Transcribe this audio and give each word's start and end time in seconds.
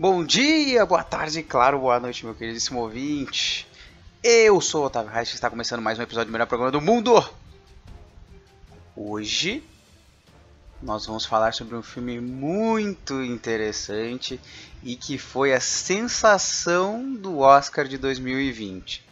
Bom 0.00 0.24
dia, 0.24 0.86
boa 0.86 1.02
tarde, 1.02 1.42
claro, 1.42 1.80
boa 1.80 1.98
noite, 1.98 2.24
meu 2.24 2.32
queridíssimo 2.32 2.78
ouvinte. 2.78 3.66
Eu 4.22 4.60
sou 4.60 4.84
o 4.84 4.86
Otávio 4.86 5.10
Reis, 5.10 5.34
está 5.34 5.50
começando 5.50 5.82
mais 5.82 5.98
um 5.98 6.02
episódio 6.02 6.26
do 6.26 6.32
melhor 6.32 6.46
programa 6.46 6.70
do 6.70 6.80
mundo. 6.80 7.28
Hoje 8.94 9.60
nós 10.80 11.04
vamos 11.04 11.24
falar 11.24 11.52
sobre 11.52 11.74
um 11.74 11.82
filme 11.82 12.20
muito 12.20 13.24
interessante 13.24 14.40
e 14.84 14.94
que 14.94 15.18
foi 15.18 15.52
a 15.52 15.58
sensação 15.58 17.12
do 17.16 17.40
Oscar 17.40 17.88
de 17.88 17.98
2020. 17.98 19.04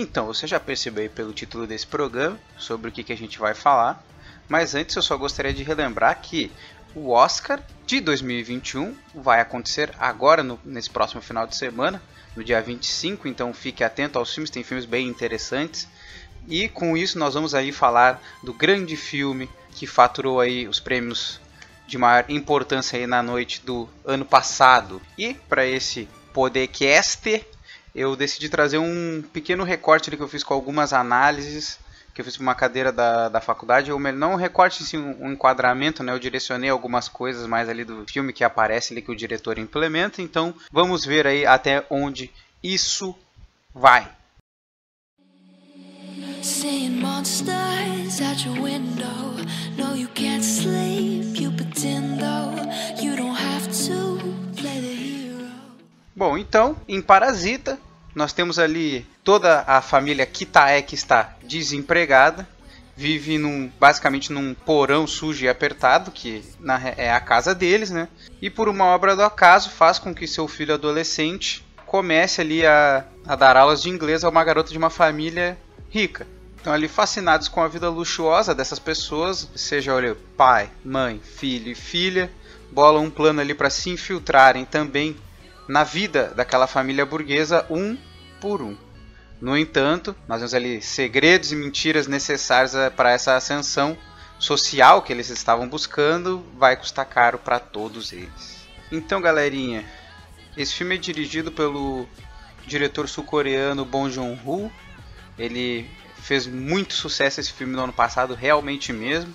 Então, 0.00 0.24
você 0.24 0.46
já 0.46 0.58
percebeu 0.58 1.10
pelo 1.10 1.34
título 1.34 1.66
desse 1.66 1.86
programa 1.86 2.40
sobre 2.56 2.88
o 2.88 2.92
que, 2.92 3.04
que 3.04 3.12
a 3.12 3.16
gente 3.16 3.38
vai 3.38 3.52
falar, 3.52 4.02
mas 4.48 4.74
antes 4.74 4.96
eu 4.96 5.02
só 5.02 5.14
gostaria 5.14 5.52
de 5.52 5.62
relembrar 5.62 6.18
que 6.22 6.50
o 6.94 7.10
Oscar 7.10 7.62
de 7.84 8.00
2021 8.00 8.96
vai 9.14 9.42
acontecer 9.42 9.92
agora, 9.98 10.42
no, 10.42 10.58
nesse 10.64 10.88
próximo 10.88 11.20
final 11.20 11.46
de 11.46 11.54
semana, 11.54 12.02
no 12.34 12.42
dia 12.42 12.62
25, 12.62 13.28
então 13.28 13.52
fique 13.52 13.84
atento 13.84 14.18
aos 14.18 14.32
filmes, 14.32 14.48
tem 14.48 14.62
filmes 14.62 14.86
bem 14.86 15.06
interessantes. 15.06 15.86
E 16.48 16.66
com 16.66 16.96
isso 16.96 17.18
nós 17.18 17.34
vamos 17.34 17.54
aí 17.54 17.70
falar 17.70 18.22
do 18.42 18.54
grande 18.54 18.96
filme 18.96 19.50
que 19.72 19.86
faturou 19.86 20.40
aí 20.40 20.66
os 20.66 20.80
prêmios 20.80 21.38
de 21.86 21.98
maior 21.98 22.24
importância 22.30 22.98
aí 22.98 23.06
na 23.06 23.22
noite 23.22 23.60
do 23.66 23.86
ano 24.06 24.24
passado. 24.24 25.02
E 25.18 25.34
para 25.34 25.66
esse 25.66 26.08
podcast 26.32 27.44
eu 27.94 28.16
decidi 28.16 28.48
trazer 28.48 28.78
um 28.78 29.22
pequeno 29.32 29.64
recorte 29.64 30.10
que 30.10 30.22
eu 30.22 30.28
fiz 30.28 30.42
com 30.42 30.54
algumas 30.54 30.92
análises 30.92 31.78
que 32.14 32.20
eu 32.20 32.24
fiz 32.24 32.36
para 32.36 32.42
uma 32.42 32.54
cadeira 32.54 32.92
da, 32.92 33.28
da 33.28 33.40
faculdade, 33.40 33.92
ou 33.92 33.98
não 33.98 34.32
um 34.32 34.36
recorte, 34.36 34.84
sim, 34.84 34.98
um 34.98 35.32
enquadramento, 35.32 36.02
né? 36.02 36.12
Eu 36.12 36.18
direcionei 36.18 36.68
algumas 36.68 37.08
coisas 37.08 37.46
mais 37.46 37.68
ali 37.68 37.84
do 37.84 38.04
filme 38.06 38.32
que 38.32 38.44
aparece 38.44 38.92
ali 38.92 39.02
que 39.02 39.10
o 39.10 39.16
diretor 39.16 39.58
implementa, 39.58 40.20
então 40.20 40.54
vamos 40.72 41.04
ver 41.04 41.26
aí 41.26 41.46
até 41.46 41.84
onde 41.88 42.30
isso 42.62 43.14
vai. 43.74 44.10
Seeing 46.42 47.00
monsters 47.00 48.20
out 48.22 48.46
your 48.46 48.62
window. 48.62 49.36
No, 49.76 49.94
you 49.94 50.08
can't 50.14 50.42
sleep, 50.42 51.38
you 51.40 51.52
pretend 51.52 52.18
though. 52.18 52.69
Bom, 56.20 56.36
então, 56.36 56.76
em 56.86 57.00
Parasita, 57.00 57.78
nós 58.14 58.30
temos 58.30 58.58
ali 58.58 59.06
toda 59.24 59.64
a 59.66 59.80
família 59.80 60.26
Kitae 60.26 60.82
que 60.82 60.94
está 60.94 61.34
desempregada, 61.42 62.46
vive 62.94 63.38
num, 63.38 63.72
basicamente 63.80 64.30
num 64.30 64.52
porão 64.52 65.06
sujo 65.06 65.46
e 65.46 65.48
apertado, 65.48 66.10
que 66.10 66.44
na, 66.58 66.78
é 66.90 67.10
a 67.10 67.20
casa 67.20 67.54
deles, 67.54 67.88
né? 67.88 68.06
E 68.42 68.50
por 68.50 68.68
uma 68.68 68.84
obra 68.84 69.16
do 69.16 69.22
acaso 69.22 69.70
faz 69.70 69.98
com 69.98 70.14
que 70.14 70.26
seu 70.26 70.46
filho 70.46 70.74
adolescente 70.74 71.64
comece 71.86 72.42
ali 72.42 72.66
a, 72.66 73.02
a 73.26 73.34
dar 73.34 73.56
aulas 73.56 73.80
de 73.80 73.88
inglês 73.88 74.22
a 74.22 74.28
uma 74.28 74.44
garota 74.44 74.70
de 74.70 74.76
uma 74.76 74.90
família 74.90 75.56
rica. 75.88 76.26
Então 76.60 76.70
ali 76.70 76.86
fascinados 76.86 77.48
com 77.48 77.62
a 77.62 77.68
vida 77.68 77.88
luxuosa 77.88 78.54
dessas 78.54 78.78
pessoas, 78.78 79.48
seja 79.56 79.94
olha, 79.94 80.14
pai, 80.36 80.68
mãe, 80.84 81.18
filho 81.18 81.72
e 81.72 81.74
filha, 81.74 82.30
bolam 82.70 83.04
um 83.04 83.10
plano 83.10 83.40
ali 83.40 83.54
para 83.54 83.70
se 83.70 83.88
infiltrarem 83.88 84.66
também 84.66 85.16
na 85.70 85.84
vida 85.84 86.32
daquela 86.34 86.66
família 86.66 87.06
burguesa 87.06 87.64
um 87.70 87.96
por 88.40 88.60
um. 88.60 88.76
No 89.40 89.56
entanto, 89.56 90.16
nós 90.26 90.38
temos 90.38 90.52
ali 90.52 90.82
segredos 90.82 91.52
e 91.52 91.56
mentiras 91.56 92.08
necessários 92.08 92.74
eh, 92.74 92.90
para 92.90 93.12
essa 93.12 93.36
ascensão 93.36 93.96
social 94.36 95.00
que 95.00 95.12
eles 95.12 95.30
estavam 95.30 95.68
buscando, 95.68 96.44
vai 96.58 96.76
custar 96.76 97.06
caro 97.06 97.38
para 97.38 97.60
todos 97.60 98.12
eles. 98.12 98.66
Então, 98.90 99.20
galerinha, 99.20 99.84
esse 100.56 100.74
filme 100.74 100.96
é 100.96 100.98
dirigido 100.98 101.52
pelo 101.52 102.08
diretor 102.66 103.08
sul-coreano 103.08 103.84
Bong 103.84 104.10
Joon-ho. 104.10 104.72
Ele 105.38 105.88
fez 106.20 106.48
muito 106.48 106.94
sucesso 106.94 107.38
esse 107.38 107.52
filme 107.52 107.76
no 107.76 107.84
ano 107.84 107.92
passado, 107.92 108.34
realmente 108.34 108.92
mesmo. 108.92 109.32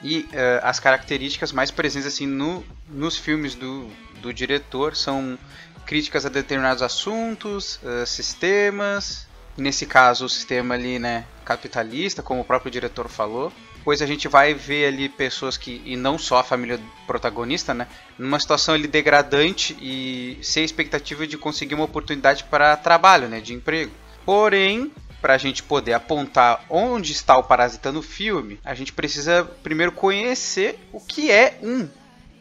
E 0.00 0.20
uh, 0.20 0.28
as 0.62 0.78
características 0.78 1.50
mais 1.50 1.72
presentes 1.72 2.06
assim 2.06 2.26
no, 2.26 2.64
nos 2.88 3.16
filmes 3.16 3.54
do, 3.54 3.90
do 4.20 4.32
diretor 4.32 4.96
são 4.96 5.38
críticas 5.86 6.24
a 6.26 6.28
determinados 6.28 6.82
assuntos, 6.82 7.80
uh, 7.82 8.06
sistemas, 8.06 9.26
nesse 9.56 9.86
caso 9.86 10.24
o 10.24 10.28
sistema 10.28 10.74
ali, 10.74 10.98
né, 10.98 11.24
capitalista, 11.44 12.22
como 12.22 12.40
o 12.40 12.44
próprio 12.44 12.70
diretor 12.70 13.08
falou. 13.08 13.52
Pois 13.84 14.00
a 14.00 14.06
gente 14.06 14.28
vai 14.28 14.54
ver 14.54 14.86
ali 14.86 15.08
pessoas 15.08 15.56
que, 15.56 15.82
e 15.84 15.96
não 15.96 16.16
só 16.16 16.38
a 16.38 16.44
família 16.44 16.78
protagonista, 17.06 17.74
né, 17.74 17.88
numa 18.16 18.38
situação 18.38 18.74
ali 18.74 18.86
degradante 18.86 19.76
e 19.80 20.38
sem 20.40 20.64
expectativa 20.64 21.26
de 21.26 21.36
conseguir 21.36 21.74
uma 21.74 21.84
oportunidade 21.84 22.44
para 22.44 22.76
trabalho, 22.76 23.28
né, 23.28 23.40
de 23.40 23.54
emprego. 23.54 23.92
Porém, 24.24 24.92
para 25.20 25.34
a 25.34 25.38
gente 25.38 25.62
poder 25.62 25.94
apontar 25.94 26.64
onde 26.70 27.12
está 27.12 27.36
o 27.36 27.44
parasita 27.44 27.90
no 27.90 28.02
filme, 28.02 28.58
a 28.64 28.74
gente 28.74 28.92
precisa 28.92 29.44
primeiro 29.62 29.92
conhecer 29.92 30.78
o 30.92 31.00
que 31.00 31.30
é 31.30 31.58
um 31.62 31.88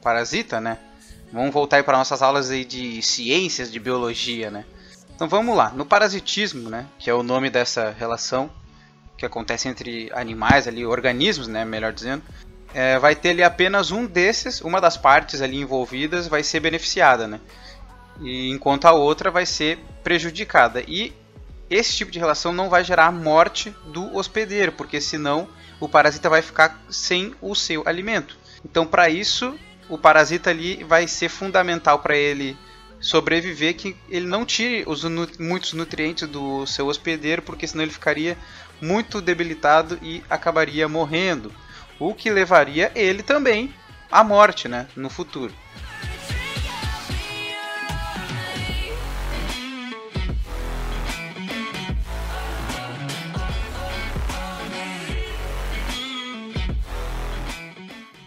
parasita, 0.01 0.59
né? 0.59 0.77
Vamos 1.31 1.53
voltar 1.53 1.83
para 1.83 1.97
nossas 1.97 2.21
aulas 2.21 2.49
de 2.49 3.01
ciências, 3.01 3.71
de 3.71 3.79
biologia, 3.79 4.51
né? 4.51 4.65
Então 5.15 5.29
vamos 5.29 5.55
lá. 5.55 5.69
No 5.69 5.85
parasitismo, 5.85 6.69
né, 6.69 6.85
que 6.97 7.09
é 7.09 7.13
o 7.13 7.23
nome 7.23 7.49
dessa 7.49 7.91
relação 7.91 8.49
que 9.17 9.25
acontece 9.25 9.67
entre 9.67 10.11
animais 10.13 10.67
ali, 10.67 10.83
organismos, 10.83 11.47
né, 11.47 11.63
melhor 11.63 11.93
dizendo, 11.93 12.23
é, 12.73 12.97
vai 12.97 13.15
ter 13.15 13.29
ali 13.29 13.43
apenas 13.43 13.91
um 13.91 14.05
desses, 14.05 14.61
uma 14.61 14.81
das 14.81 14.97
partes 14.97 15.41
ali 15.41 15.57
envolvidas 15.57 16.27
vai 16.27 16.41
ser 16.41 16.59
beneficiada, 16.59 17.27
né? 17.27 17.39
E 18.19 18.49
enquanto 18.49 18.85
a 18.85 18.93
outra 18.93 19.29
vai 19.29 19.45
ser 19.45 19.77
prejudicada. 20.03 20.83
E 20.87 21.13
esse 21.69 21.95
tipo 21.95 22.11
de 22.11 22.19
relação 22.19 22.51
não 22.51 22.69
vai 22.69 22.83
gerar 22.83 23.05
a 23.05 23.11
morte 23.11 23.75
do 23.85 24.15
hospedeiro, 24.15 24.71
porque 24.71 24.99
senão 24.99 25.47
o 25.79 25.87
parasita 25.87 26.29
vai 26.29 26.41
ficar 26.41 26.83
sem 26.89 27.33
o 27.41 27.55
seu 27.55 27.83
alimento. 27.85 28.37
Então, 28.65 28.85
para 28.85 29.09
isso, 29.09 29.57
o 29.91 29.97
parasita 29.97 30.49
ali 30.49 30.85
vai 30.85 31.05
ser 31.05 31.27
fundamental 31.27 31.99
para 31.99 32.15
ele 32.15 32.57
sobreviver 33.01 33.75
que 33.75 33.93
ele 34.07 34.25
não 34.25 34.45
tire 34.45 34.85
os 34.87 35.03
nu 35.03 35.27
muitos 35.37 35.73
nutrientes 35.73 36.29
do 36.29 36.65
seu 36.65 36.87
hospedeiro, 36.87 37.41
porque 37.41 37.67
senão 37.67 37.83
ele 37.83 37.91
ficaria 37.91 38.37
muito 38.79 39.19
debilitado 39.19 39.99
e 40.01 40.23
acabaria 40.29 40.87
morrendo, 40.87 41.51
o 41.99 42.13
que 42.13 42.31
levaria 42.31 42.89
ele 42.95 43.21
também 43.21 43.73
à 44.09 44.23
morte, 44.23 44.69
né, 44.69 44.87
no 44.95 45.09
futuro. 45.09 45.53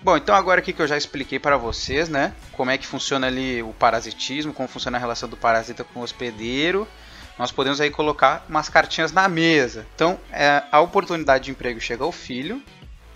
Bom, 0.04 0.18
então 0.18 0.34
agora 0.34 0.60
aqui 0.60 0.74
que 0.74 0.82
eu 0.82 0.86
já 0.86 0.98
expliquei 0.98 1.38
para 1.38 1.56
vocês, 1.56 2.10
né, 2.10 2.34
como 2.52 2.70
é 2.70 2.76
que 2.76 2.86
funciona 2.86 3.26
ali 3.26 3.62
o 3.62 3.72
parasitismo, 3.72 4.52
como 4.52 4.68
funciona 4.68 4.98
a 4.98 5.00
relação 5.00 5.26
do 5.26 5.34
parasita 5.34 5.82
com 5.82 6.00
o 6.00 6.02
hospedeiro, 6.02 6.86
nós 7.38 7.50
podemos 7.50 7.80
aí 7.80 7.88
colocar 7.88 8.44
umas 8.46 8.68
cartinhas 8.68 9.12
na 9.12 9.26
mesa. 9.30 9.86
Então, 9.94 10.20
é, 10.30 10.62
a 10.70 10.78
oportunidade 10.78 11.44
de 11.44 11.52
emprego 11.52 11.80
chega 11.80 12.04
ao 12.04 12.12
filho, 12.12 12.62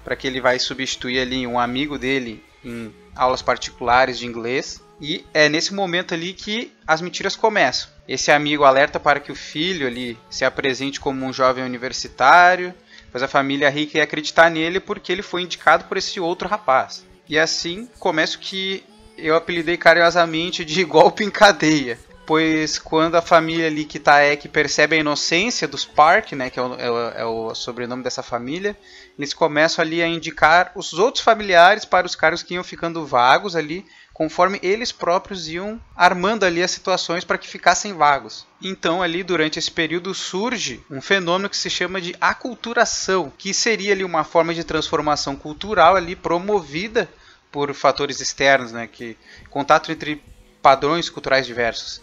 para 0.03 0.17
que 0.17 0.27
ele 0.27 0.41
vai 0.41 0.59
substituir 0.59 1.21
ali 1.21 1.47
um 1.47 1.61
amigo 1.61 1.99
dele 1.99 2.43
em 2.65 2.91
aulas 3.15 3.43
particulares 3.43 4.19
de 4.19 4.25
inglês. 4.25 4.83
E 4.99 5.27
é 5.35 5.47
nesse 5.47 5.75
momento 5.75 6.15
ali 6.15 6.33
que 6.33 6.73
as 6.87 7.03
mentiras 7.03 7.37
começam. 7.37 7.91
Esse 8.09 8.33
amigo 8.33 8.65
alerta 8.65 8.99
para 8.99 9.21
que 9.21 9.31
o 9.31 9.37
filho 9.37 9.87
ali 9.87 10.19
se 10.31 10.43
apresente 10.43 10.99
como 10.99 11.27
um 11.27 11.35
jovem 11.35 11.63
universitário, 11.63 12.75
pois 13.11 13.23
a 13.23 13.29
família 13.29 13.69
rica 13.71 13.99
ia 13.99 14.05
acreditar 14.05 14.51
nele 14.51 14.81
porque 14.81 15.13
ele 15.13 15.23
foi 15.23 15.43
indicado 15.43 15.85
por 15.85 15.97
esse 15.97 16.21
outro 16.21 16.49
rapaz. 16.49 17.07
E 17.29 17.39
assim 17.39 17.89
começo 17.99 18.39
que 18.39 18.85
eu 19.17 19.35
apelidei 19.35 19.77
carinhosamente 19.77 20.65
de 20.65 20.83
golpe 20.85 21.25
em 21.25 21.31
cadeia. 21.31 21.99
Pois 22.27 22.79
quando 22.79 23.15
a 23.15 23.23
família 23.23 23.69
ali 23.69 23.87
Kitaek 23.87 24.49
percebe 24.49 24.97
a 24.97 24.99
inocência 24.99 25.67
dos 25.67 25.87
Park, 25.87 26.33
né, 26.33 26.51
que 26.51 26.59
é 26.59 26.63
o, 26.63 26.75
é, 26.75 26.91
o, 26.91 27.09
é 27.11 27.25
o 27.25 27.55
sobrenome 27.55 28.03
dessa 28.03 28.23
família, 28.23 28.77
eles 29.19 29.33
começam 29.33 29.83
ali 29.83 30.03
a 30.03 30.07
indicar 30.07 30.71
os 30.75 30.93
outros 30.93 31.25
familiares 31.25 31.87
para 31.87 32.07
os 32.07 32.15
cargos 32.15 32.43
que 32.43 32.53
iam 32.53 32.63
ficando 32.63 33.07
vagos 33.07 33.57
ali 33.57 33.87
conforme 34.19 34.59
eles 34.65 34.91
próprios 34.91 35.47
iam 35.47 35.81
armando 35.95 36.45
ali 36.45 36.61
as 36.61 36.73
situações 36.73 37.23
para 37.23 37.39
que 37.39 37.47
ficassem 37.47 37.93
vagos. 37.93 38.45
Então, 38.61 39.01
ali 39.01 39.23
durante 39.23 39.61
esse 39.61 39.71
período 39.71 40.13
surge 40.13 40.83
um 40.91 41.01
fenômeno 41.01 41.49
que 41.49 41.57
se 41.57 41.71
chama 41.71 42.01
de 42.01 42.17
aculturação, 42.21 43.33
que 43.39 43.55
seria 43.55 43.93
ali 43.93 44.03
uma 44.03 44.25
forma 44.25 44.53
de 44.53 44.65
transformação 44.65 45.37
cultural 45.37 45.95
ali 45.95 46.17
promovida 46.17 47.09
por 47.53 47.73
fatores 47.73 48.19
externos, 48.19 48.73
né, 48.73 48.89
que 48.89 49.17
contato 49.51 49.93
entre 49.93 50.21
padrões 50.61 51.09
culturais 51.09 51.47
diversos. 51.47 52.03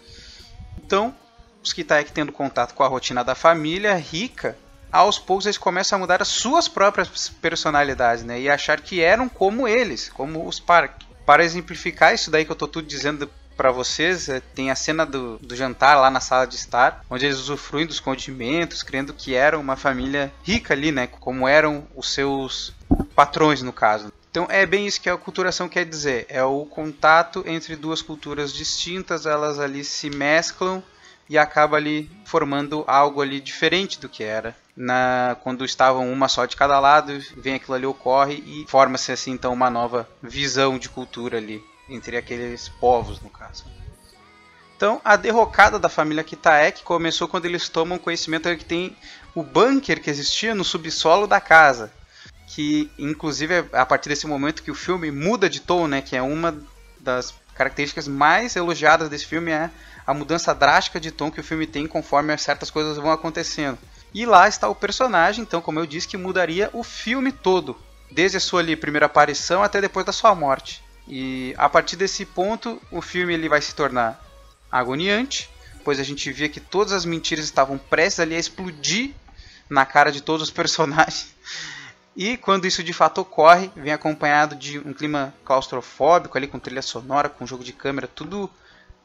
Então, 0.78 1.14
os 1.62 1.74
Kitaek 1.74 2.12
tendo 2.12 2.32
contato 2.32 2.72
com 2.72 2.82
a 2.82 2.88
rotina 2.88 3.22
da 3.22 3.34
família 3.34 3.94
rica, 3.94 4.56
aos 4.90 5.18
poucos 5.18 5.44
eles 5.44 5.58
começam 5.58 5.96
a 5.96 6.00
mudar 6.00 6.22
as 6.22 6.28
suas 6.28 6.66
próprias 6.66 7.28
personalidades, 7.28 8.24
né? 8.24 8.40
E 8.40 8.48
achar 8.48 8.80
que 8.80 9.02
eram 9.02 9.28
como 9.28 9.68
eles, 9.68 10.08
como 10.08 10.48
os 10.48 10.58
Park. 10.58 11.05
Para 11.26 11.44
exemplificar 11.44 12.14
isso 12.14 12.30
daí 12.30 12.44
que 12.44 12.52
eu 12.52 12.56
tô 12.56 12.68
tudo 12.68 12.86
dizendo 12.86 13.28
para 13.56 13.72
vocês, 13.72 14.28
é, 14.28 14.38
tem 14.38 14.70
a 14.70 14.76
cena 14.76 15.04
do, 15.04 15.38
do, 15.38 15.56
jantar 15.56 15.96
lá 15.96 16.10
na 16.10 16.20
sala 16.20 16.46
de 16.46 16.54
estar, 16.54 17.04
onde 17.10 17.24
eles 17.24 17.38
usufruem 17.38 17.86
dos 17.86 17.98
condimentos, 17.98 18.82
crendo 18.82 19.12
que 19.12 19.34
eram 19.34 19.60
uma 19.60 19.76
família 19.76 20.32
rica 20.44 20.74
ali, 20.74 20.92
né? 20.92 21.06
Como 21.06 21.48
eram 21.48 21.86
os 21.96 22.12
seus 22.12 22.72
patrões, 23.14 23.62
no 23.62 23.72
caso. 23.72 24.12
Então 24.30 24.46
é 24.50 24.66
bem 24.66 24.86
isso 24.86 25.00
que 25.00 25.08
a 25.08 25.14
aculturação 25.14 25.68
quer 25.68 25.86
dizer, 25.86 26.26
é 26.28 26.44
o 26.44 26.66
contato 26.66 27.42
entre 27.46 27.74
duas 27.74 28.02
culturas 28.02 28.52
distintas, 28.52 29.24
elas 29.24 29.58
ali 29.58 29.82
se 29.82 30.10
mesclam 30.10 30.82
e 31.28 31.38
acaba 31.38 31.78
ali 31.78 32.10
formando 32.24 32.84
algo 32.86 33.22
ali 33.22 33.40
diferente 33.40 33.98
do 33.98 34.08
que 34.08 34.22
era. 34.22 34.54
Na, 34.76 35.36
quando 35.42 35.64
estavam 35.64 36.12
uma 36.12 36.28
só 36.28 36.44
de 36.44 36.54
cada 36.54 36.78
lado, 36.78 37.18
vem 37.36 37.54
aquilo 37.54 37.74
ali 37.74 37.86
ocorre 37.86 38.42
e 38.46 38.66
forma-se 38.68 39.10
assim 39.10 39.30
então 39.30 39.52
uma 39.52 39.70
nova 39.70 40.08
visão 40.22 40.78
de 40.78 40.88
cultura 40.88 41.38
ali 41.38 41.64
entre 41.88 42.16
aqueles 42.16 42.68
povos 42.68 43.20
no 43.20 43.30
caso. 43.30 43.64
Então, 44.76 45.00
a 45.02 45.16
derrocada 45.16 45.78
da 45.78 45.88
família 45.88 46.22
Kitaek 46.22 46.82
começou 46.82 47.26
quando 47.26 47.46
eles 47.46 47.70
tomam 47.70 47.96
conhecimento 47.96 48.54
que 48.56 48.64
tem 48.64 48.94
o 49.34 49.42
bunker 49.42 50.02
que 50.02 50.10
existia 50.10 50.54
no 50.54 50.64
subsolo 50.64 51.26
da 51.26 51.40
casa 51.40 51.90
que 52.46 52.90
inclusive 52.98 53.54
é 53.54 53.66
a 53.72 53.84
partir 53.84 54.08
desse 54.08 54.26
momento 54.26 54.62
que 54.62 54.70
o 54.70 54.74
filme 54.74 55.10
muda 55.10 55.50
de 55.50 55.60
tom, 55.60 55.86
né? 55.86 56.00
Que 56.00 56.16
é 56.16 56.22
uma 56.22 56.56
das 57.00 57.34
características 57.54 58.06
mais 58.06 58.54
elogiadas 58.56 59.08
desse 59.08 59.26
filme 59.26 59.50
é 59.50 59.70
a 60.06 60.14
mudança 60.14 60.54
drástica 60.54 61.00
de 61.00 61.10
tom 61.10 61.30
que 61.30 61.40
o 61.40 61.44
filme 61.44 61.66
tem 61.66 61.86
conforme 61.86 62.36
certas 62.38 62.70
coisas 62.70 62.96
vão 62.96 63.10
acontecendo. 63.10 63.78
E 64.16 64.24
lá 64.24 64.48
está 64.48 64.66
o 64.66 64.74
personagem, 64.74 65.42
então, 65.42 65.60
como 65.60 65.78
eu 65.78 65.84
disse, 65.84 66.08
que 66.08 66.16
mudaria 66.16 66.70
o 66.72 66.82
filme 66.82 67.30
todo, 67.30 67.76
desde 68.10 68.38
a 68.38 68.40
sua 68.40 68.60
ali, 68.60 68.74
primeira 68.74 69.04
aparição 69.04 69.62
até 69.62 69.78
depois 69.78 70.06
da 70.06 70.12
sua 70.12 70.34
morte. 70.34 70.82
E 71.06 71.54
a 71.58 71.68
partir 71.68 71.96
desse 71.96 72.24
ponto, 72.24 72.80
o 72.90 73.02
filme 73.02 73.34
ele 73.34 73.46
vai 73.46 73.60
se 73.60 73.74
tornar 73.74 74.18
agoniante, 74.72 75.50
pois 75.84 76.00
a 76.00 76.02
gente 76.02 76.32
via 76.32 76.48
que 76.48 76.60
todas 76.60 76.94
as 76.94 77.04
mentiras 77.04 77.44
estavam 77.44 77.76
prestes 77.76 78.20
ali 78.20 78.34
a 78.34 78.38
explodir 78.38 79.12
na 79.68 79.84
cara 79.84 80.10
de 80.10 80.22
todos 80.22 80.44
os 80.44 80.50
personagens. 80.50 81.34
E 82.16 82.38
quando 82.38 82.66
isso 82.66 82.82
de 82.82 82.94
fato 82.94 83.20
ocorre, 83.20 83.70
vem 83.76 83.92
acompanhado 83.92 84.56
de 84.56 84.78
um 84.78 84.94
clima 84.94 85.34
claustrofóbico 85.44 86.38
ali 86.38 86.46
com 86.46 86.58
trilha 86.58 86.80
sonora, 86.80 87.28
com 87.28 87.46
jogo 87.46 87.62
de 87.62 87.74
câmera, 87.74 88.08
tudo 88.08 88.48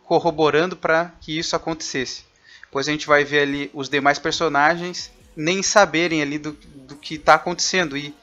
corroborando 0.05 0.77
para 0.77 1.11
que 1.19 1.37
isso 1.37 1.53
acontecesse. 1.53 2.30
Pois 2.71 2.87
a 2.87 2.91
gente 2.91 3.05
vai 3.05 3.23
ver 3.23 3.41
ali 3.41 3.71
os 3.73 3.89
demais 3.89 4.17
personagens 4.17 5.11
nem 5.35 5.61
saberem 5.61 6.21
ali 6.21 6.37
do, 6.37 6.53
do 6.73 6.95
que 6.95 7.15
está 7.15 7.35
acontecendo 7.35 7.97
e 7.97 8.13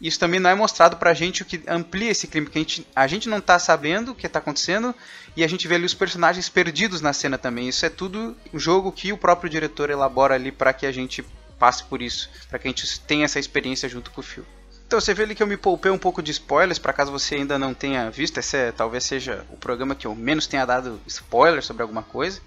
isso 0.00 0.18
também 0.18 0.40
não 0.40 0.48
é 0.48 0.54
mostrado 0.54 0.96
pra 0.96 1.12
gente 1.12 1.42
o 1.42 1.44
que 1.44 1.62
amplia 1.68 2.10
esse 2.10 2.26
clima, 2.26 2.46
porque 2.46 2.58
a 2.58 2.62
gente, 2.62 2.86
a 2.96 3.06
gente 3.06 3.28
não 3.28 3.40
tá 3.40 3.58
sabendo 3.58 4.12
o 4.12 4.14
que 4.14 4.26
tá 4.28 4.38
acontecendo 4.38 4.94
e 5.36 5.44
a 5.44 5.48
gente 5.48 5.68
vê 5.68 5.74
ali 5.74 5.84
os 5.84 5.92
personagens 5.92 6.48
perdidos 6.48 7.02
na 7.02 7.12
cena 7.12 7.36
também. 7.36 7.68
Isso 7.68 7.84
é 7.84 7.90
tudo 7.90 8.34
um 8.52 8.58
jogo 8.58 8.90
que 8.90 9.12
o 9.12 9.18
próprio 9.18 9.50
diretor 9.50 9.90
elabora 9.90 10.34
ali 10.34 10.50
para 10.50 10.72
que 10.72 10.86
a 10.86 10.92
gente 10.92 11.22
passe 11.58 11.84
por 11.84 12.00
isso, 12.00 12.30
para 12.48 12.58
que 12.58 12.66
a 12.66 12.70
gente 12.70 13.00
tenha 13.00 13.26
essa 13.26 13.38
experiência 13.38 13.88
junto 13.88 14.10
com 14.10 14.22
o 14.22 14.24
filme. 14.24 14.48
Então 14.86 14.98
você 14.98 15.12
vê 15.12 15.22
ali 15.22 15.34
que 15.34 15.42
eu 15.42 15.46
me 15.46 15.56
poupei 15.56 15.92
um 15.92 15.98
pouco 15.98 16.22
de 16.22 16.32
spoilers, 16.32 16.78
para 16.78 16.92
caso 16.92 17.12
você 17.12 17.34
ainda 17.36 17.58
não 17.58 17.74
tenha 17.74 18.10
visto, 18.10 18.38
esse 18.38 18.56
é, 18.56 18.72
talvez 18.72 19.04
seja 19.04 19.46
o 19.50 19.56
programa 19.56 19.94
que 19.94 20.06
eu 20.06 20.14
menos 20.16 20.46
tenha 20.46 20.64
dado 20.64 20.98
spoilers 21.06 21.66
sobre 21.66 21.82
alguma 21.82 22.02
coisa. 22.02 22.40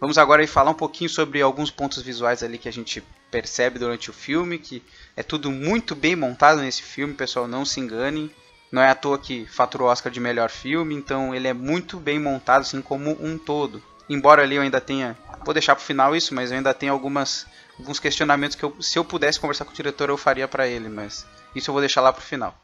Vamos 0.00 0.16
agora 0.16 0.42
aí 0.42 0.46
falar 0.46 0.70
um 0.70 0.74
pouquinho 0.74 1.10
sobre 1.10 1.42
alguns 1.42 1.70
pontos 1.70 2.00
visuais 2.02 2.42
ali 2.42 2.56
que 2.56 2.68
a 2.68 2.72
gente 2.72 3.02
percebe 3.32 3.80
durante 3.80 4.10
o 4.10 4.12
filme, 4.12 4.58
que 4.58 4.82
é 5.16 5.24
tudo 5.24 5.50
muito 5.50 5.96
bem 5.96 6.14
montado 6.14 6.60
nesse 6.60 6.82
filme, 6.82 7.14
pessoal, 7.14 7.48
não 7.48 7.64
se 7.64 7.80
enganem. 7.80 8.30
Não 8.70 8.80
é 8.80 8.90
à 8.90 8.94
toa 8.94 9.18
que 9.18 9.46
faturou 9.46 9.88
o 9.88 9.90
Oscar 9.90 10.12
de 10.12 10.20
melhor 10.20 10.50
filme, 10.50 10.94
então 10.94 11.34
ele 11.34 11.48
é 11.48 11.52
muito 11.52 11.98
bem 11.98 12.18
montado 12.18 12.60
assim 12.60 12.80
como 12.80 13.16
um 13.20 13.36
todo. 13.36 13.82
Embora 14.08 14.42
ali 14.42 14.56
eu 14.56 14.62
ainda 14.62 14.80
tenha, 14.80 15.16
vou 15.44 15.52
deixar 15.52 15.74
pro 15.74 15.84
final 15.84 16.14
isso, 16.14 16.34
mas 16.34 16.50
eu 16.50 16.58
ainda 16.58 16.72
tenho 16.72 16.92
algumas 16.92 17.46
alguns 17.78 17.98
questionamentos 17.98 18.56
que 18.56 18.64
eu, 18.64 18.74
se 18.80 18.98
eu 18.98 19.04
pudesse 19.04 19.38
conversar 19.38 19.64
com 19.64 19.70
o 19.70 19.74
diretor 19.74 20.08
eu 20.08 20.16
faria 20.16 20.48
para 20.48 20.66
ele, 20.66 20.88
mas 20.88 21.26
isso 21.54 21.70
eu 21.70 21.72
vou 21.72 21.80
deixar 21.80 22.00
lá 22.00 22.12
pro 22.12 22.22
final. 22.22 22.54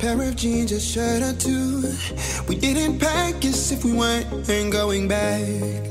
Pair 0.00 0.18
of 0.18 0.34
jeans, 0.34 0.72
a 0.72 0.80
shirt 0.80 1.22
or 1.22 1.34
two. 1.34 1.82
We 2.48 2.56
didn't 2.56 2.98
pack 2.98 3.44
if 3.44 3.84
we 3.84 3.92
weren't 3.92 4.72
going 4.72 5.06
back. 5.06 5.90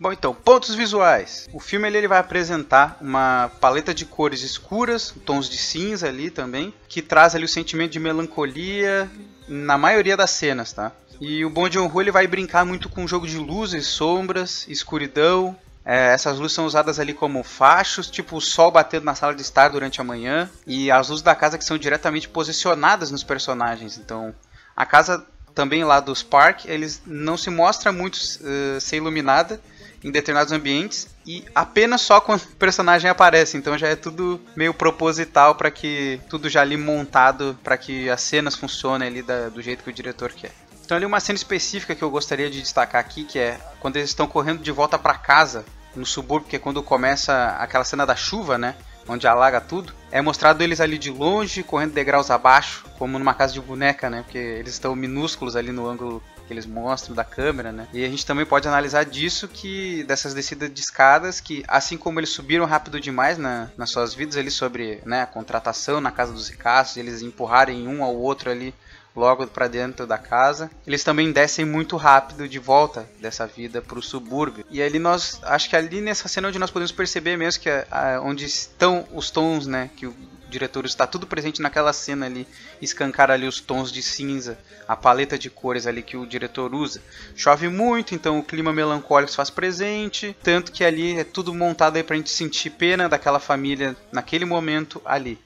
Bom, 0.00 0.12
então, 0.12 0.34
pontos 0.34 0.74
visuais. 0.74 1.48
O 1.52 1.60
filme 1.60 1.86
ele, 1.86 1.98
ele 1.98 2.08
vai 2.08 2.18
apresentar 2.18 2.98
uma 3.00 3.52
paleta 3.60 3.94
de 3.94 4.04
cores 4.04 4.42
escuras, 4.42 5.14
tons 5.24 5.48
de 5.48 5.56
cinza 5.56 6.08
ali 6.08 6.28
também, 6.28 6.74
que 6.88 7.00
traz 7.00 7.36
ali 7.36 7.44
o 7.44 7.48
sentimento 7.48 7.92
de 7.92 8.00
melancolia 8.00 9.08
na 9.46 9.78
maioria 9.78 10.16
das 10.16 10.30
cenas, 10.30 10.72
tá? 10.72 10.90
E 11.20 11.44
o 11.44 11.50
Bong 11.50 11.72
Joon-ho 11.72 12.00
ele 12.00 12.10
vai 12.10 12.26
brincar 12.26 12.64
muito 12.64 12.88
com 12.88 13.04
o 13.04 13.08
jogo 13.08 13.28
de 13.28 13.36
luzes, 13.36 13.86
sombras, 13.86 14.66
escuridão. 14.66 15.56
É, 15.84 16.12
essas 16.12 16.38
luzes 16.38 16.54
são 16.54 16.64
usadas 16.64 17.00
ali 17.00 17.12
como 17.12 17.42
fachos, 17.42 18.10
tipo 18.10 18.36
o 18.36 18.40
sol 18.40 18.70
batendo 18.70 19.04
na 19.04 19.14
sala 19.14 19.34
de 19.34 19.42
estar 19.42 19.68
durante 19.68 20.00
a 20.00 20.04
manhã, 20.04 20.48
e 20.66 20.90
as 20.90 21.08
luzes 21.08 21.22
da 21.22 21.34
casa 21.34 21.58
que 21.58 21.64
são 21.64 21.76
diretamente 21.76 22.28
posicionadas 22.28 23.10
nos 23.10 23.24
personagens. 23.24 23.98
Então, 23.98 24.34
a 24.76 24.86
casa 24.86 25.26
também 25.54 25.84
lá 25.84 26.00
dos 26.00 26.22
Park, 26.22 26.64
eles 26.64 27.02
não 27.04 27.36
se 27.36 27.50
mostra 27.50 27.92
muito 27.92 28.16
uh, 28.16 28.80
ser 28.80 28.96
iluminada, 28.96 29.60
em 30.04 30.10
determinados 30.10 30.52
ambientes 30.52 31.08
e 31.24 31.44
apenas 31.54 32.00
só 32.00 32.20
quando 32.20 32.42
o 32.42 32.56
personagem 32.56 33.08
aparece. 33.08 33.56
Então 33.56 33.78
já 33.78 33.88
é 33.88 33.96
tudo 33.96 34.40
meio 34.56 34.74
proposital 34.74 35.54
para 35.54 35.70
que 35.70 36.20
tudo 36.28 36.48
já 36.48 36.60
ali 36.60 36.76
montado 36.76 37.56
para 37.62 37.76
que 37.76 38.10
as 38.10 38.20
cenas 38.20 38.56
funcionem 38.56 39.08
ali 39.08 39.22
da, 39.22 39.48
do 39.48 39.62
jeito 39.62 39.84
que 39.84 39.90
o 39.90 39.92
diretor 39.92 40.32
quer. 40.32 40.52
Então 40.84 40.96
ali 40.96 41.06
uma 41.06 41.20
cena 41.20 41.36
específica 41.36 41.94
que 41.94 42.02
eu 42.02 42.10
gostaria 42.10 42.50
de 42.50 42.60
destacar 42.60 43.00
aqui, 43.00 43.24
que 43.24 43.38
é 43.38 43.58
quando 43.80 43.96
eles 43.96 44.10
estão 44.10 44.26
correndo 44.26 44.62
de 44.62 44.72
volta 44.72 44.98
para 44.98 45.14
casa 45.14 45.64
no 45.94 46.06
subúrbio, 46.06 46.48
que 46.48 46.56
é 46.56 46.58
quando 46.58 46.82
começa 46.82 47.56
aquela 47.58 47.84
cena 47.84 48.06
da 48.06 48.16
chuva, 48.16 48.58
né? 48.58 48.74
Onde 49.08 49.26
alaga 49.26 49.60
tudo. 49.60 49.92
É 50.10 50.22
mostrado 50.22 50.62
eles 50.62 50.80
ali 50.80 50.96
de 50.96 51.10
longe, 51.10 51.62
correndo 51.62 51.92
degraus 51.92 52.30
abaixo, 52.30 52.84
como 52.98 53.18
numa 53.18 53.34
casa 53.34 53.52
de 53.52 53.60
boneca, 53.60 54.08
né? 54.08 54.22
Porque 54.22 54.38
eles 54.38 54.74
estão 54.74 54.94
minúsculos 54.94 55.56
ali 55.56 55.72
no 55.72 55.88
ângulo 55.88 56.22
que 56.46 56.52
eles 56.52 56.66
mostram 56.66 57.14
da 57.14 57.24
câmera, 57.24 57.72
né? 57.72 57.88
E 57.92 58.04
a 58.04 58.08
gente 58.08 58.26
também 58.26 58.46
pode 58.46 58.68
analisar 58.68 59.04
disso 59.04 59.48
que 59.48 60.04
dessas 60.04 60.34
descidas 60.34 60.72
de 60.72 60.80
escadas 60.80 61.40
que 61.40 61.64
assim 61.66 61.96
como 61.96 62.20
eles 62.20 62.30
subiram 62.30 62.64
rápido 62.64 63.00
demais 63.00 63.38
na, 63.38 63.70
nas 63.76 63.90
suas 63.90 64.14
vidas 64.14 64.36
ali 64.36 64.50
sobre 64.50 65.00
né, 65.04 65.22
a 65.22 65.26
contratação 65.26 66.00
na 66.00 66.10
casa 66.10 66.32
dos 66.32 66.48
ricaços, 66.48 66.96
eles 66.96 67.22
empurrarem 67.22 67.88
um 67.88 68.02
ao 68.04 68.14
outro 68.14 68.50
ali 68.50 68.74
logo 69.14 69.46
para 69.46 69.68
dentro 69.68 70.06
da 70.06 70.18
casa. 70.18 70.70
Eles 70.86 71.04
também 71.04 71.32
descem 71.32 71.64
muito 71.64 71.96
rápido 71.96 72.48
de 72.48 72.58
volta 72.58 73.08
dessa 73.20 73.46
vida 73.46 73.80
para 73.82 73.98
o 73.98 74.02
subúrbio. 74.02 74.64
E 74.70 74.82
ali 74.82 74.98
nós, 74.98 75.40
acho 75.42 75.68
que 75.68 75.76
ali 75.76 76.00
nessa 76.00 76.28
cena 76.28 76.48
onde 76.48 76.58
nós 76.58 76.70
podemos 76.70 76.92
perceber 76.92 77.36
mesmo 77.36 77.62
que 77.62 77.68
é, 77.68 77.86
onde 78.22 78.44
estão 78.44 79.06
os 79.12 79.30
tons, 79.30 79.66
né, 79.66 79.90
que 79.96 80.06
o 80.06 80.14
diretor 80.52 80.84
está 80.84 81.06
tudo 81.06 81.26
presente 81.26 81.62
naquela 81.62 81.92
cena 81.92 82.26
ali, 82.26 82.46
escancar 82.80 83.30
ali 83.30 83.46
os 83.46 83.58
tons 83.60 83.90
de 83.90 84.02
cinza, 84.02 84.58
a 84.86 84.94
paleta 84.94 85.38
de 85.38 85.48
cores 85.48 85.86
ali 85.86 86.02
que 86.02 86.16
o 86.16 86.26
diretor 86.26 86.74
usa. 86.74 87.00
Chove 87.34 87.68
muito, 87.68 88.14
então 88.14 88.38
o 88.38 88.44
clima 88.44 88.72
melancólico 88.72 89.30
se 89.30 89.36
faz 89.36 89.48
presente, 89.48 90.36
tanto 90.42 90.70
que 90.70 90.84
ali 90.84 91.18
é 91.18 91.24
tudo 91.24 91.54
montado 91.54 91.96
aí 91.96 92.02
pra 92.02 92.16
gente 92.16 92.30
sentir 92.30 92.70
pena 92.70 93.08
daquela 93.08 93.40
família 93.40 93.96
naquele 94.12 94.44
momento 94.44 95.00
ali. 95.04 95.38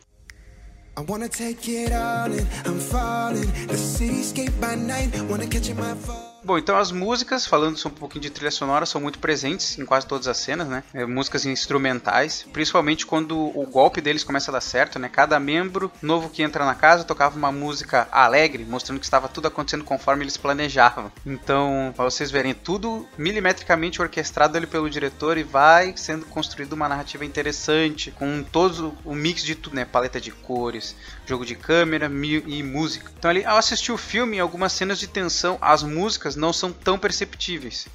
I 0.99 1.03
wanna 1.03 1.29
take 1.29 1.69
it 1.69 1.93
all 1.93 2.33
in, 2.33 2.47
I'm 2.65 2.79
falling, 2.79 3.50
the 3.67 3.75
cityscape 3.76 4.59
by 4.59 4.76
night, 4.76 5.21
wanna 5.29 5.47
catch 5.47 5.69
my 5.75 5.95
phone. 5.95 6.36
Bom, 6.47 6.57
então 6.57 6.79
as 6.79 6.93
músicas, 6.93 7.45
falando 7.45 7.76
um 7.85 7.91
pouquinho 7.91 8.23
de 8.23 8.31
trilha 8.31 8.53
sonora, 8.53 8.87
são 8.87 9.00
muito 9.00 9.19
presentes 9.19 9.76
em 9.81 9.85
quase 9.85 10.07
todas 10.07 10.29
as 10.29 10.37
cenas, 10.37 10.69
né? 10.69 10.85
É, 10.95 11.05
músicas 11.05 11.45
instrumentais, 11.45 12.47
principalmente 12.53 13.05
quando 13.05 13.37
o 13.37 13.67
golpe 13.67 14.00
deles 14.00 14.23
começa 14.23 14.53
a 14.53 14.55
dar 14.55 14.61
certo, 14.61 14.97
né? 14.97 15.09
Cada 15.09 15.41
membro 15.41 15.91
novo 16.00 16.31
que 16.31 16.45
entra 16.45 16.65
na 16.65 16.76
casa 16.76 17.03
tocava 17.03 17.37
uma 17.37 17.50
música 17.50 18.07
alegre, 18.12 18.65
mostrando 18.65 19.00
que 19.00 19.05
estava 19.05 19.26
tudo 19.26 19.49
acontecendo 19.49 19.83
conforme 19.83 20.23
eles 20.23 20.37
planejavam. 20.37 21.11
Então, 21.26 21.93
para 21.97 22.05
vocês 22.05 22.31
verem, 22.31 22.55
tudo 22.55 23.09
milimetricamente 23.19 24.00
orquestrado 24.00 24.57
ali 24.57 24.69
pelo 24.69 24.88
diretor 24.88 25.38
e 25.38 25.43
vai 25.43 25.95
sendo 25.97 26.26
construído 26.26 26.75
uma 26.75 26.88
narrativa 26.88 27.25
interessante, 27.25 28.12
com 28.12 28.45
todo 28.45 28.97
o 29.05 29.17
mix 29.17 29.43
de 29.43 29.57
tudo, 29.57 29.75
né? 29.75 29.85
Paleta 29.85 30.21
de 30.21 30.31
cores, 30.31 30.95
jogo 31.26 31.45
de 31.45 31.57
câmera 31.57 32.07
e 32.47 32.62
música. 32.62 33.11
Então 33.19 33.33
ali, 33.33 33.45
ao 33.45 33.57
assistir 33.57 33.91
o 33.91 33.99
filme, 33.99 34.38
algumas 34.38 34.73
cenas 34.73 35.00
de 35.00 35.09
tensão, 35.09 35.59
as 35.61 35.83
músicas 35.83 36.36
não 36.37 36.52
são 36.52 36.73
tão 36.73 36.99
perceptíveis. 36.99 37.88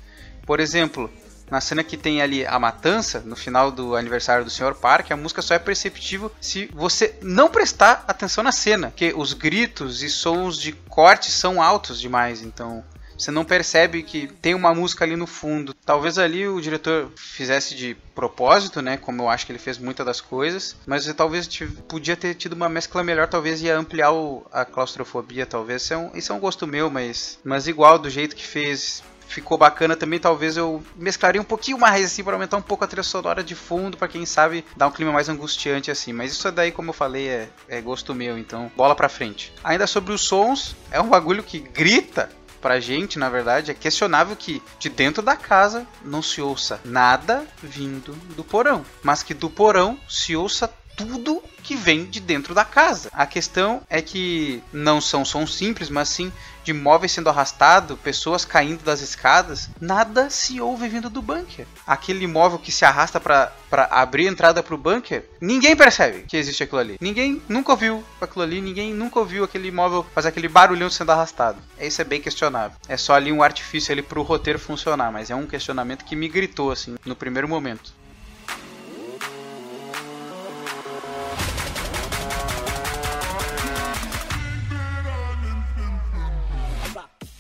Por 0.45 0.59
exemplo, 0.59 1.09
Na 1.51 1.59
cena 1.59 1.83
que 1.83 1.97
tem 1.97 2.21
ali 2.21 2.45
a 2.47 2.57
matança, 2.57 3.19
no 3.19 3.35
final 3.35 3.73
do 3.73 3.93
aniversário 3.97 4.45
do 4.45 4.49
Sr. 4.49 4.73
Park, 4.73 5.11
a 5.11 5.17
música 5.17 5.41
só 5.41 5.53
é 5.53 5.59
perceptível 5.59 6.31
se 6.39 6.69
você 6.73 7.13
não 7.21 7.49
prestar 7.49 8.05
atenção 8.07 8.41
na 8.41 8.53
cena, 8.53 8.87
porque 8.87 9.13
os 9.13 9.33
gritos 9.33 10.01
e 10.01 10.09
sons 10.09 10.57
de 10.57 10.71
corte 10.71 11.29
são 11.29 11.61
altos 11.61 11.99
demais, 11.99 12.41
então 12.41 12.81
você 13.21 13.29
não 13.29 13.45
percebe 13.45 14.01
que 14.01 14.27
tem 14.27 14.55
uma 14.55 14.73
música 14.73 15.05
ali 15.05 15.15
no 15.15 15.27
fundo. 15.27 15.75
Talvez 15.85 16.17
ali 16.17 16.47
o 16.47 16.59
diretor 16.59 17.11
fizesse 17.15 17.75
de 17.75 17.95
propósito, 18.15 18.81
né? 18.81 18.97
Como 18.97 19.21
eu 19.21 19.29
acho 19.29 19.45
que 19.45 19.51
ele 19.51 19.59
fez 19.59 19.77
muitas 19.77 20.03
das 20.05 20.19
coisas, 20.19 20.75
mas 20.87 21.05
talvez 21.13 21.47
podia 21.87 22.17
ter 22.17 22.33
tido 22.33 22.53
uma 22.53 22.67
mescla 22.67 23.03
melhor, 23.03 23.27
talvez 23.27 23.61
ia 23.61 23.77
ampliar 23.77 24.11
o, 24.11 24.43
a 24.51 24.65
claustrofobia, 24.65 25.45
talvez. 25.45 25.83
Isso 25.83 25.93
é, 25.93 25.97
um, 25.97 26.11
isso 26.15 26.31
é 26.31 26.35
um 26.35 26.39
gosto 26.39 26.65
meu, 26.65 26.89
mas, 26.89 27.37
mas 27.43 27.67
igual 27.67 27.99
do 27.99 28.09
jeito 28.09 28.35
que 28.35 28.45
fez 28.45 29.03
ficou 29.31 29.57
bacana 29.57 29.95
também. 29.95 30.19
Talvez 30.19 30.57
eu 30.57 30.83
mesclaria 30.95 31.41
um 31.41 31.45
pouquinho 31.45 31.77
mais 31.77 32.05
assim 32.05 32.23
para 32.23 32.33
aumentar 32.33 32.57
um 32.57 32.61
pouco 32.61 32.83
a 32.83 32.87
trilha 32.87 33.03
sonora 33.03 33.43
de 33.43 33.55
fundo, 33.55 33.97
para 33.97 34.07
quem 34.07 34.25
sabe 34.25 34.65
dar 34.75 34.87
um 34.87 34.91
clima 34.91 35.11
mais 35.11 35.29
angustiante 35.29 35.89
assim. 35.89 36.11
Mas 36.13 36.31
isso 36.31 36.51
daí, 36.51 36.71
como 36.71 36.89
eu 36.89 36.93
falei, 36.93 37.27
é, 37.27 37.49
é 37.67 37.81
gosto 37.81 38.13
meu, 38.13 38.37
então 38.37 38.71
bola 38.75 38.95
pra 38.95 39.09
frente. 39.09 39.53
Ainda 39.63 39.87
sobre 39.87 40.13
os 40.13 40.21
sons, 40.21 40.75
é 40.91 40.99
um 40.99 41.07
bagulho 41.07 41.43
que 41.43 41.59
grita 41.59 42.29
pra 42.61 42.79
gente, 42.79 43.17
na 43.17 43.29
verdade, 43.29 43.71
é 43.71 43.73
questionável 43.73 44.35
que 44.35 44.61
de 44.79 44.89
dentro 44.89 45.21
da 45.21 45.35
casa 45.35 45.85
não 46.03 46.21
se 46.21 46.41
ouça 46.41 46.79
nada 46.85 47.45
vindo 47.61 48.13
do 48.35 48.43
porão, 48.43 48.85
mas 49.01 49.23
que 49.23 49.33
do 49.33 49.49
porão 49.49 49.97
se 50.07 50.35
ouça 50.35 50.71
tudo 51.05 51.43
que 51.61 51.75
vem 51.75 52.05
de 52.05 52.19
dentro 52.19 52.53
da 52.53 52.65
casa. 52.65 53.09
A 53.13 53.25
questão 53.25 53.81
é 53.89 54.01
que 54.01 54.61
não 54.73 54.99
são 54.99 55.23
sons 55.23 55.55
simples, 55.55 55.89
mas 55.89 56.09
sim 56.09 56.31
de 56.63 56.73
móveis 56.73 57.11
sendo 57.11 57.29
arrastado, 57.29 57.97
pessoas 57.97 58.45
caindo 58.45 58.83
das 58.83 59.01
escadas. 59.01 59.69
Nada 59.79 60.29
se 60.29 60.61
ouve 60.61 60.87
vindo 60.87 61.09
do 61.09 61.21
bunker. 61.21 61.65
Aquele 61.85 62.27
móvel 62.27 62.59
que 62.59 62.71
se 62.71 62.85
arrasta 62.85 63.19
para 63.19 63.51
abrir 63.89 64.27
a 64.27 64.31
entrada 64.31 64.61
para 64.61 64.75
o 64.75 64.77
bunker, 64.77 65.25
ninguém 65.39 65.75
percebe 65.75 66.23
que 66.27 66.37
existe 66.37 66.63
aquilo 66.63 66.79
ali. 66.79 66.97
Ninguém 67.01 67.41
nunca 67.47 67.71
ouviu 67.71 68.03
aquilo 68.19 68.43
ali, 68.43 68.61
ninguém 68.61 68.93
nunca 68.93 69.19
ouviu 69.19 69.43
aquele 69.43 69.71
móvel 69.71 70.05
fazer 70.13 70.29
aquele 70.29 70.47
barulhão 70.47 70.89
sendo 70.89 71.11
arrastado. 71.11 71.57
Isso 71.79 72.01
é 72.01 72.05
bem 72.05 72.21
questionável. 72.21 72.77
É 72.87 72.97
só 72.97 73.13
ali 73.13 73.31
um 73.31 73.43
artifício 73.43 73.91
ali 73.91 74.01
pro 74.01 74.21
roteiro 74.21 74.59
funcionar, 74.59 75.11
mas 75.11 75.29
é 75.29 75.35
um 75.35 75.47
questionamento 75.47 76.05
que 76.05 76.15
me 76.15 76.27
gritou 76.27 76.71
assim 76.71 76.95
no 77.05 77.15
primeiro 77.15 77.47
momento. 77.47 77.93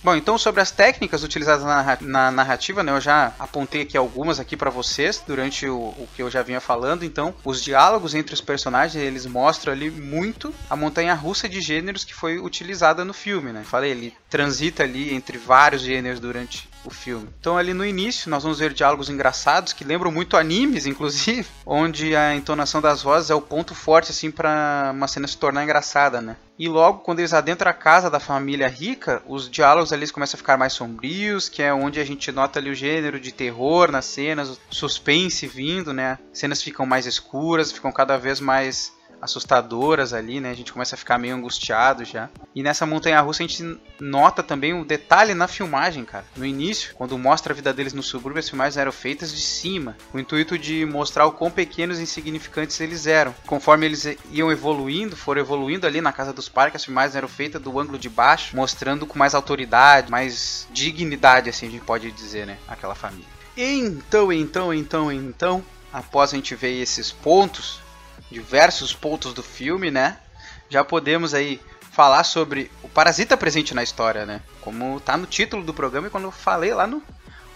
Bom, 0.03 0.15
então 0.15 0.35
sobre 0.35 0.61
as 0.61 0.71
técnicas 0.71 1.23
utilizadas 1.23 1.63
na 2.01 2.31
narrativa, 2.31 2.81
né, 2.81 2.91
eu 2.91 2.99
já 2.99 3.33
apontei 3.37 3.83
aqui 3.83 3.95
algumas 3.95 4.39
aqui 4.39 4.57
para 4.57 4.71
vocês 4.71 5.23
durante 5.27 5.67
o, 5.67 5.77
o, 5.77 6.09
que 6.15 6.23
eu 6.23 6.29
já 6.29 6.41
vinha 6.41 6.59
falando. 6.59 7.05
Então, 7.05 7.35
os 7.45 7.61
diálogos 7.61 8.15
entre 8.15 8.33
os 8.33 8.41
personagens 8.41 9.01
eles 9.01 9.27
mostram 9.27 9.71
ali 9.71 9.91
muito 9.91 10.51
a 10.67 10.75
montanha-russa 10.75 11.47
de 11.47 11.61
gêneros 11.61 12.03
que 12.03 12.15
foi 12.15 12.39
utilizada 12.39 13.05
no 13.05 13.13
filme, 13.13 13.51
né? 13.51 13.63
Falei, 13.63 13.91
ele 13.91 14.13
transita 14.27 14.81
ali 14.81 15.13
entre 15.13 15.37
vários 15.37 15.83
gêneros 15.83 16.19
durante 16.19 16.67
o 16.85 16.89
filme. 16.89 17.29
Então 17.39 17.57
ali 17.57 17.73
no 17.73 17.85
início 17.85 18.29
nós 18.29 18.43
vamos 18.43 18.59
ver 18.59 18.73
diálogos 18.73 19.09
engraçados 19.09 19.73
que 19.73 19.83
lembram 19.83 20.11
muito 20.11 20.37
animes, 20.37 20.85
inclusive, 20.85 21.47
onde 21.65 22.15
a 22.15 22.35
entonação 22.35 22.81
das 22.81 23.01
vozes 23.01 23.29
é 23.29 23.35
o 23.35 23.41
ponto 23.41 23.73
forte 23.75 24.11
assim 24.11 24.31
para 24.31 24.91
uma 24.93 25.07
cena 25.07 25.27
se 25.27 25.37
tornar 25.37 25.63
engraçada, 25.63 26.21
né? 26.21 26.35
E 26.57 26.67
logo 26.67 26.99
quando 26.99 27.19
eles 27.19 27.33
adentram 27.33 27.71
a 27.71 27.73
casa 27.73 28.09
da 28.09 28.19
família 28.19 28.67
rica, 28.67 29.21
os 29.25 29.49
diálogos 29.49 29.91
ali 29.91 30.07
começam 30.11 30.37
a 30.37 30.39
ficar 30.39 30.57
mais 30.57 30.73
sombrios, 30.73 31.49
que 31.49 31.63
é 31.63 31.73
onde 31.73 31.99
a 31.99 32.03
gente 32.03 32.31
nota 32.31 32.59
ali 32.59 32.69
o 32.69 32.75
gênero 32.75 33.19
de 33.19 33.31
terror 33.31 33.91
nas 33.91 34.05
cenas, 34.05 34.59
suspense 34.69 35.47
vindo, 35.47 35.91
né? 35.91 36.19
Cenas 36.31 36.61
ficam 36.61 36.85
mais 36.85 37.05
escuras, 37.05 37.71
ficam 37.71 37.91
cada 37.91 38.17
vez 38.17 38.39
mais 38.39 38.93
assustadoras 39.21 40.13
ali, 40.13 40.39
né? 40.39 40.49
A 40.49 40.53
gente 40.53 40.73
começa 40.73 40.95
a 40.95 40.97
ficar 40.97 41.17
meio 41.17 41.35
angustiado 41.35 42.03
já. 42.03 42.29
E 42.55 42.63
nessa 42.63 42.85
montanha 42.85 43.21
russa 43.21 43.43
a 43.43 43.47
gente 43.47 43.79
nota 43.99 44.41
também 44.41 44.73
um 44.73 44.83
detalhe 44.83 45.33
na 45.33 45.47
filmagem, 45.47 46.03
cara. 46.03 46.25
No 46.35 46.45
início, 46.45 46.95
quando 46.95 47.17
mostra 47.17 47.53
a 47.53 47.55
vida 47.55 47.73
deles 47.73 47.93
no 47.93 48.01
subúrbio, 48.01 48.39
as 48.39 48.49
filmagens 48.49 48.77
eram 48.77 48.91
feitas 48.91 49.33
de 49.33 49.41
cima, 49.41 49.95
com 50.11 50.17
o 50.17 50.21
intuito 50.21 50.57
de 50.57 50.85
mostrar 50.85 51.25
o 51.25 51.31
quão 51.31 51.51
pequenos 51.51 51.99
e 51.99 52.03
insignificantes 52.03 52.79
eles 52.79 53.05
eram. 53.05 53.33
Conforme 53.45 53.85
eles 53.85 54.17
iam 54.31 54.51
evoluindo, 54.51 55.15
foram 55.15 55.41
evoluindo 55.41 55.85
ali 55.85 56.01
na 56.01 56.11
casa 56.11 56.33
dos 56.33 56.49
parques, 56.49 56.81
as 56.81 56.85
filmagens 56.85 57.15
eram 57.15 57.27
feitas 57.27 57.61
do 57.61 57.79
ângulo 57.79 57.99
de 57.99 58.09
baixo, 58.09 58.55
mostrando 58.55 59.05
com 59.05 59.19
mais 59.19 59.35
autoridade, 59.35 60.09
mais 60.09 60.67
dignidade, 60.71 61.49
assim 61.49 61.67
a 61.67 61.69
gente 61.69 61.85
pode 61.85 62.11
dizer, 62.11 62.47
né? 62.47 62.57
Aquela 62.67 62.95
família. 62.95 63.25
Então, 63.55 64.31
então, 64.31 64.73
então, 64.73 65.11
então, 65.11 65.63
após 65.91 66.31
a 66.31 66.35
gente 66.35 66.55
ver 66.55 66.81
esses 66.81 67.11
pontos, 67.11 67.80
diversos 68.31 68.93
pontos 68.93 69.33
do 69.33 69.43
filme, 69.43 69.91
né? 69.91 70.17
Já 70.69 70.83
podemos 70.83 71.33
aí 71.33 71.59
falar 71.91 72.23
sobre 72.23 72.71
o 72.81 72.87
parasita 72.87 73.35
presente 73.35 73.73
na 73.73 73.83
história, 73.83 74.25
né? 74.25 74.41
Como 74.61 74.99
tá 75.01 75.17
no 75.17 75.27
título 75.27 75.63
do 75.63 75.73
programa 75.73 76.07
e 76.07 76.09
quando 76.09 76.23
eu 76.23 76.31
falei 76.31 76.73
lá 76.73 76.87
no, 76.87 77.03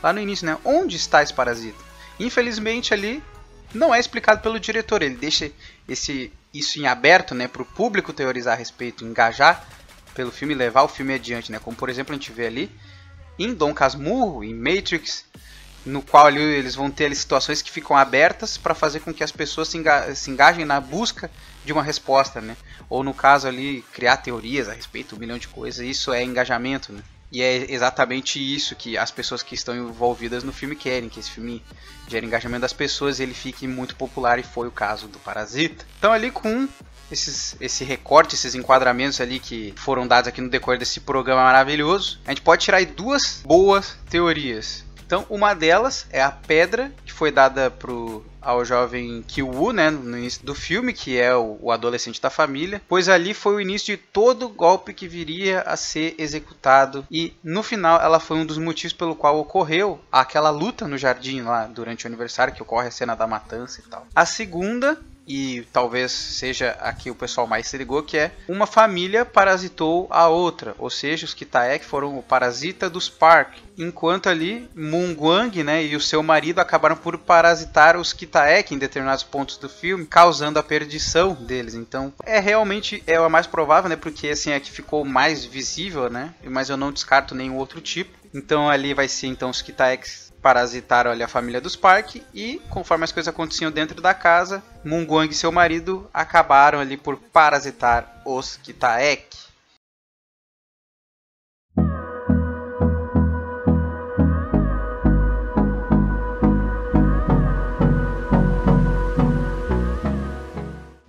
lá 0.04 0.12
no 0.12 0.20
início, 0.20 0.46
né? 0.46 0.58
Onde 0.64 0.98
está 0.98 1.24
esse 1.24 1.34
parasita? 1.34 1.82
Infelizmente 2.20 2.94
ali 2.94 3.24
não 3.74 3.96
é 3.96 4.00
explicado 4.00 4.42
pelo 4.42 4.60
diretor, 4.60 5.02
ele 5.02 5.16
deixa 5.16 5.52
esse 5.88 6.32
isso 6.54 6.80
em 6.80 6.88
aberto, 6.88 7.36
né, 7.36 7.50
para 7.50 7.62
o 7.62 7.66
público 7.66 8.14
teorizar 8.14 8.54
a 8.54 8.58
respeito, 8.58 9.04
engajar 9.04 9.68
pelo 10.14 10.32
filme, 10.32 10.54
levar 10.54 10.84
o 10.84 10.88
filme 10.88 11.14
adiante, 11.14 11.52
né? 11.52 11.60
Como 11.60 11.76
por 11.76 11.90
exemplo 11.90 12.14
a 12.14 12.18
gente 12.18 12.32
vê 12.32 12.48
ali 12.48 12.72
em 13.38 13.54
Dom 13.54 13.74
Casmurro, 13.74 14.44
em 14.44 14.54
Matrix, 14.54 15.26
no 15.86 16.02
qual 16.02 16.26
ali, 16.26 16.42
eles 16.42 16.76
vão 16.76 16.90
ter 16.90 17.06
ali, 17.06 17.16
situações 17.16 17.62
que 17.62 17.72
ficam 17.72 17.96
abertas 17.96 18.58
para 18.58 18.74
fazer 18.74 19.02
com 19.02 19.14
que 19.14 19.24
as 19.24 19.32
pessoas 19.32 19.68
se, 19.68 19.78
enga 19.78 20.14
se, 20.16 20.32
engajem 20.32 20.66
na 20.66 20.82
busca 20.82 21.30
de 21.64 21.72
uma 21.72 21.84
resposta, 21.84 22.42
né? 22.42 22.58
Ou 22.90 23.04
no 23.04 23.14
caso 23.14 23.48
ali, 23.48 23.84
criar 23.94 24.18
teorias 24.18 24.68
a 24.68 24.74
respeito 24.74 25.10
de 25.10 25.16
um 25.16 25.20
milhão 25.20 25.38
de 25.38 25.48
coisas, 25.48 25.86
isso 25.86 26.12
é 26.12 26.24
engajamento, 26.24 26.92
né? 26.92 27.02
E 27.32 27.42
é 27.42 27.72
exatamente 27.72 28.40
isso 28.40 28.76
que 28.76 28.98
as 28.98 29.12
pessoas 29.12 29.44
que 29.44 29.56
estão 29.56 29.76
envolvidas 29.76 30.44
no 30.44 30.54
filme 30.54 30.76
querem, 30.76 31.10
que 31.10 31.20
esse 31.20 31.30
filme 31.30 31.62
gere 32.08 32.26
engajamento 32.26 32.62
das 32.62 32.74
pessoas 32.74 33.20
e 33.20 33.24
ele 33.24 33.34
fique 33.34 33.68
muito 33.68 33.96
popular, 33.96 34.40
e 34.40 34.44
foi 34.44 34.68
o 34.68 34.72
caso 34.72 35.08
do 35.08 35.20
Parasita. 35.20 35.86
Então 35.98 36.12
ali 36.14 36.32
com 36.32 36.68
esses, 37.12 37.56
esse 37.60 37.84
recorte, 37.84 38.36
esses 38.36 38.56
enquadramentos 38.56 39.20
ali 39.22 39.40
que 39.40 39.74
foram 39.76 40.08
dados 40.08 40.28
aqui 40.28 40.42
no 40.42 40.50
decorrer 40.50 40.80
desse 40.80 41.00
programa 41.00 41.44
maravilhoso, 41.44 42.20
a 42.26 42.30
gente 42.30 42.42
pode 42.42 42.64
tirar 42.64 42.84
duas 42.86 43.42
boas 43.44 43.98
teorias. 44.10 44.84
Então, 45.06 45.26
uma 45.30 45.54
delas 45.54 46.08
é 46.10 46.22
a 46.22 46.32
pedra 46.32 46.92
que 47.06 47.14
foi 47.14 47.32
dada 47.32 47.70
pro 47.70 48.26
ao 48.46 48.64
jovem 48.64 49.24
Kiwoo, 49.28 49.74
né, 49.74 49.90
no 49.90 50.16
início 50.16 50.46
do 50.46 50.54
filme, 50.54 50.94
que 50.94 51.20
é 51.20 51.36
o, 51.36 51.58
o, 51.60 51.72
adolescente 51.72 52.22
da 52.22 52.30
família, 52.30 52.80
pois 52.88 53.10
ali 53.10 53.34
foi 53.34 53.56
o 53.56 53.60
início 53.60 53.98
de 53.98 53.98
todo 53.98 54.48
golpe 54.48 54.94
que 54.94 55.08
viria 55.08 55.62
a 55.62 55.76
ser 55.76 56.14
executado 56.20 57.06
e 57.10 57.34
no 57.44 57.64
final 57.64 58.00
ela 58.00 58.20
foi 58.20 58.38
um 58.38 58.46
dos 58.46 58.60
motivos 58.60 58.94
pelo 58.94 59.16
qual 59.16 59.40
ocorreu 59.40 60.00
aquela 60.12 60.52
luta 60.52 60.88
no 60.88 60.96
jardim 60.96 61.42
lá 61.42 61.66
durante 61.66 62.06
o 62.06 62.08
aniversário 62.08 62.54
que 62.54 62.62
ocorre 62.62 62.88
a 62.88 62.92
cena 62.92 63.16
da 63.16 63.26
matança 63.26 63.82
e 63.82 63.90
tal. 63.90 64.06
A 64.16 64.28
segunda 64.28 65.00
e 65.28 65.66
talvez 65.74 66.12
seja 66.12 66.72
aqui 66.80 67.10
o 67.10 67.16
pessoal 67.16 67.48
mais 67.48 67.68
se 67.68 67.78
ligou, 67.78 68.04
que 68.04 68.18
é 68.18 68.32
uma 68.48 68.68
família 68.68 69.26
parasitou 69.26 70.08
a 70.10 70.28
outra, 70.28 70.76
ou 70.78 70.90
seja, 70.90 71.26
os 71.26 71.34
Kitaek 71.34 71.86
foram 71.86 72.18
o 72.18 72.24
parasita 72.24 72.90
dos 72.90 73.10
Park, 73.10 73.58
enquanto 73.78 74.30
ali 74.30 74.70
Mungwang 74.76 75.64
né, 75.64 75.84
e 75.84 75.96
o 75.96 76.02
seu 76.02 76.22
marido 76.22 76.60
acabaram 76.60 76.96
por 76.96 77.18
parasitar 77.18 77.98
os 77.98 78.14
Kitaek 78.14 78.74
em 78.74 78.78
determinados 78.78 79.24
pontos 79.24 79.58
do 79.58 79.68
filme, 79.68 80.06
causando 80.06 80.60
a 80.60 80.64
perdição 80.64 81.34
deles. 81.34 81.74
Então, 81.74 82.14
é 82.24 82.40
realmente 82.40 83.04
é 83.08 83.16
a 83.16 83.30
mais 83.30 83.48
provável, 83.48 83.90
né, 83.90 83.96
porque 83.96 84.30
assim 84.30 84.52
é 84.52 84.60
que 84.60 84.72
ficou 84.72 85.04
mais 85.04 85.44
visível, 85.44 86.10
né, 86.10 86.34
mas 86.44 86.70
eu 86.70 86.78
não 86.78 86.92
descarto 86.92 87.36
nenhum 87.36 87.58
outro 87.58 87.82
tipo. 87.82 88.26
Então 88.34 88.70
ali 88.70 88.94
vai 88.94 89.08
ser 89.08 89.28
então 89.28 89.50
os 89.50 89.62
Kitaeks 89.62 90.25
parasitaram 90.46 91.10
ali 91.10 91.24
a 91.24 91.28
família 91.28 91.60
dos 91.60 91.76
Park 91.76 92.18
e, 92.32 92.62
conforme 92.70 93.04
as 93.04 93.12
coisas 93.12 93.34
aconteciam 93.34 93.72
dentro 93.72 94.00
da 94.00 94.14
casa, 94.14 94.62
Munguang 94.84 95.28
e 95.28 95.34
seu 95.34 95.52
marido 95.52 96.08
acabaram 96.14 96.80
ali 96.80 96.98
por 96.98 97.18
parasitar 97.18 98.22
os 98.24 98.56
Kitaek. 98.58 99.26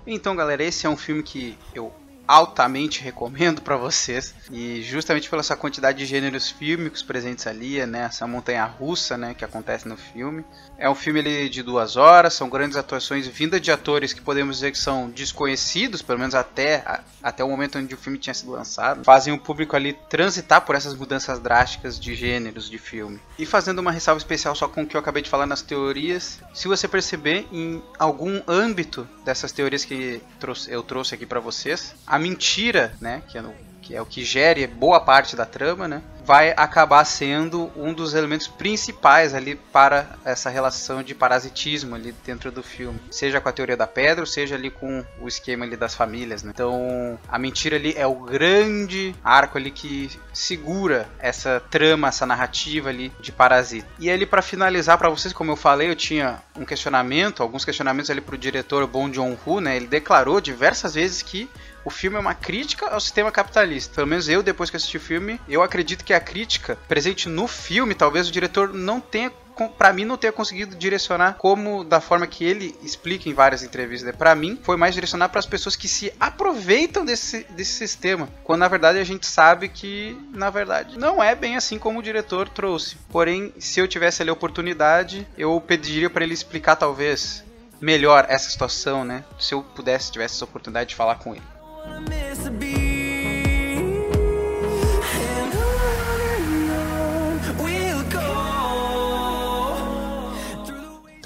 Então, 0.07 0.35
galera, 0.35 0.65
esse 0.65 0.87
é 0.87 0.89
um 0.89 0.97
filme 0.97 1.23
que 1.23 1.59
eu 1.75 1.93
altamente 2.27 3.03
recomendo 3.03 3.63
para 3.63 3.77
vocês. 3.77 4.35
E 4.51 4.83
justamente 4.83 5.29
pela 5.29 5.43
sua 5.43 5.57
quantidade 5.57 5.99
de 5.99 6.07
gêneros 6.07 6.51
fílmicos 6.51 7.03
presentes 7.03 7.47
ali, 7.47 7.85
né? 7.87 8.05
Essa 8.05 8.27
montanha 8.27 8.65
russa, 8.65 9.17
né? 9.17 9.35
Que 9.35 9.45
acontece 9.45 9.89
no 9.89 9.97
filme. 9.97 10.45
É 10.79 10.89
um 10.89 10.95
filme 10.95 11.21
ali, 11.21 11.49
de 11.49 11.63
duas 11.63 11.97
horas, 11.97 12.35
são 12.35 12.49
grandes 12.49 12.77
atuações 12.77 13.27
vinda 13.27 13.59
de 13.59 13.71
atores 13.71 14.13
que 14.13 14.21
podemos 14.21 14.57
dizer 14.57 14.73
que 14.73 14.79
são 14.79 15.09
desconhecidos, 15.09 16.03
pelo 16.03 16.19
menos 16.19 16.35
até, 16.35 16.83
a, 16.87 17.01
até 17.23 17.43
o 17.43 17.49
momento 17.49 17.79
onde 17.79 17.95
o 17.95 17.99
filme 17.99 18.19
tinha 18.19 18.35
sido 18.35 18.53
lançado. 18.53 19.03
Fazem 19.05 19.33
o 19.33 19.39
público 19.39 19.75
ali 19.75 19.95
transitar 20.09 20.61
por 20.61 20.75
essas 20.75 20.95
mudanças 20.95 21.39
drásticas 21.39 21.99
de 21.99 22.15
gêneros 22.15 22.69
de 22.69 22.79
filme. 22.79 23.21
E 23.39 23.47
fazendo 23.47 23.79
uma 23.79 23.91
ressalva 23.91 24.19
especial 24.19 24.55
só 24.55 24.69
com 24.69 24.83
o 24.83 24.87
que 24.87 24.97
eu 24.97 25.01
acabei 25.01 25.23
de 25.23 25.31
falar 25.31 25.47
nas 25.47 25.63
teorias, 25.63 26.41
se 26.53 26.69
você 26.69 26.87
perceber 26.87 27.47
em 27.51 27.83
algum 27.99 28.43
âmbito 28.47 29.09
dessas 29.25 29.53
teorias 29.53 29.85
que 29.85 30.21
eu 30.69 30.83
trouxe 30.83 31.15
aqui 31.15 31.25
para 31.25 31.41
vocês, 31.41 31.95
a 32.07 32.16
mentira, 32.19 32.95
né, 33.01 33.23
que 33.29 33.39
é 33.39 33.43
no 33.43 33.55
que 33.87 33.95
é 33.95 34.03
o 34.03 34.07
que 34.07 34.25
gere 34.25 34.67
boa 34.67 34.99
parte 34.99 35.37
da 35.37 35.47
trama, 35.47 35.87
né? 35.87 36.03
Vai 36.25 36.53
acabar 36.57 37.05
sendo 37.05 37.71
um 37.77 37.95
dos 37.95 38.15
elementos 38.15 38.49
principais 38.49 39.33
ali 39.33 39.55
para 39.55 40.17
essa 40.25 40.51
relação 40.51 41.05
de 41.05 41.15
parasitismo 41.15 41.95
ali 41.95 42.13
dentro 42.25 42.51
do 42.51 42.65
filme. 42.65 43.01
Seja 43.13 43.41
com 43.41 43.49
a 43.49 43.53
teoria 43.53 43.77
da 43.77 43.87
pedra, 43.87 44.27
seja 44.27 44.57
ali 44.57 44.71
com 44.71 45.05
o 45.21 45.29
esquema 45.29 45.65
ali 45.65 45.77
das 45.77 45.95
famílias, 45.95 46.43
né? 46.43 46.51
Então, 46.53 47.17
a 47.29 47.39
mentira 47.39 47.77
ali 47.77 47.95
é 47.97 48.05
o 48.05 48.17
grande 48.17 49.15
arco 49.23 49.57
ali 49.57 49.71
que 49.71 50.11
segura 50.33 51.09
essa 51.21 51.63
trama, 51.71 52.09
essa 52.09 52.27
narrativa 52.27 52.89
ali 52.89 53.13
de 53.21 53.31
Parasita. 53.31 53.87
E 54.01 54.11
ali 54.11 54.27
para 54.27 54.43
finalizar 54.43 54.99
para 54.99 55.09
vocês, 55.09 55.33
como 55.33 55.53
eu 55.53 55.57
falei, 55.57 55.89
eu 55.89 55.95
tinha 55.95 56.43
um 56.57 56.65
questionamento, 56.65 57.41
alguns 57.41 57.65
questionamentos 57.65 58.11
ali 58.11 58.21
pro 58.21 58.37
diretor 58.37 58.85
Bong 58.89 59.15
Joon-ho, 59.15 59.61
né? 59.61 59.77
Ele 59.77 59.87
declarou 59.87 60.41
diversas 60.41 60.95
vezes 60.95 61.23
que 61.23 61.49
o 61.87 61.91
filme 61.91 62.17
é 62.17 62.21
uma 62.21 62.35
crítica 62.35 62.89
ao 62.89 63.01
sistema 63.01 63.31
capitalista. 63.31 63.95
Pelo 63.95 64.09
menos 64.09 64.29
eu, 64.29 64.43
depois 64.43 64.69
que 64.69 64.77
assisti 64.77 64.97
o 64.97 65.01
filme, 65.01 65.41
eu 65.49 65.63
acredito 65.63 66.05
que 66.05 66.13
a 66.13 66.19
crítica 66.19 66.77
presente 66.89 67.29
no 67.29 67.47
filme, 67.47 67.95
talvez 67.95 68.29
o 68.29 68.33
diretor 68.33 68.75
não 68.75 69.01
tenha 69.01 69.31
para 69.79 69.91
mim 69.91 70.05
não 70.05 70.19
tenha 70.19 70.35
conseguido 70.35 70.77
direcionar 70.77 71.37
como 71.39 71.83
da 71.83 71.99
forma 71.99 72.27
que 72.27 72.45
ele 72.45 72.77
explica 72.83 73.27
em 73.27 73.33
várias 73.33 73.63
entrevistas. 73.63 74.15
Para 74.15 74.35
mim 74.35 74.59
foi 74.63 74.77
mais 74.77 74.95
direcionar 74.95 75.31
para 75.31 75.39
as 75.39 75.47
pessoas 75.47 75.75
que 75.75 75.89
se 75.89 76.13
aproveitam 76.21 77.07
desse, 77.07 77.45
desse 77.51 77.73
sistema, 77.73 78.29
quando 78.45 78.61
na 78.61 78.69
verdade 78.69 78.99
a 78.99 79.05
gente 79.05 79.25
sabe 79.25 79.71
que 79.71 80.15
na 80.35 80.51
verdade 80.51 80.99
não 80.99 81.25
é 81.25 81.35
bem 81.35 81.57
assim 81.57 81.79
como 81.79 82.01
o 82.01 82.03
diretor 82.03 82.51
trouxe. 82.51 82.99
Porém, 83.09 83.55
se 83.59 83.81
eu 83.81 83.89
tivesse 83.89 84.21
ali 84.21 84.29
a 84.29 84.35
oportunidade, 84.35 85.27
eu 85.39 85.59
pediria 85.59 86.11
para 86.11 86.25
ele 86.25 86.35
explicar 86.35 86.77
talvez 86.77 87.43
melhor 87.81 88.27
essa 88.29 88.51
situação, 88.51 89.07
né? 89.07 89.25
Se 89.39 89.55
eu 89.55 89.63
pudesse 89.63 90.13
tivesse 90.13 90.35
essa 90.35 90.45
oportunidade 90.45 90.91
de 90.91 90.95
falar 90.95 91.15
com 91.15 91.35
ele. 91.35 91.56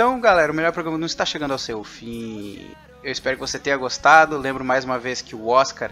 Então, 0.00 0.19
galera, 0.19 0.50
o 0.50 0.55
melhor 0.55 0.73
programa 0.73 0.97
não 0.97 1.05
está 1.05 1.26
chegando 1.26 1.50
ao 1.50 1.59
seu 1.59 1.85
fim. 1.85 2.71
Eu 3.05 3.12
espero 3.12 3.37
que 3.37 3.40
você 3.40 3.59
tenha 3.59 3.76
gostado. 3.76 4.38
Lembro 4.38 4.64
mais 4.64 4.83
uma 4.83 4.99
vez 4.99 5.21
que 5.21 5.37
o 5.37 5.49
Oscar 5.49 5.90